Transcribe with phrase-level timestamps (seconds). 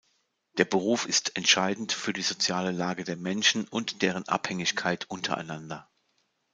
[0.57, 5.91] Der Beruf ist entscheidend für die soziale Lage der Menschen und deren Abhängigkeit untereinander.